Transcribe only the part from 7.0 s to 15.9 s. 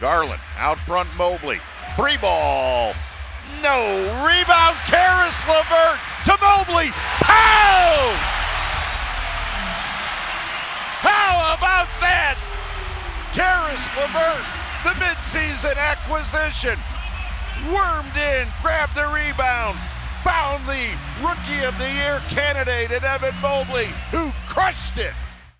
Pow! How about that? Caris LeVert, the midseason